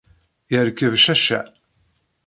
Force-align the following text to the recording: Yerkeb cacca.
Yerkeb 0.51 0.93
cacca. 1.03 1.39